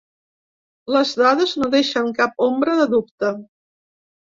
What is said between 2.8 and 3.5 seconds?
de dubte.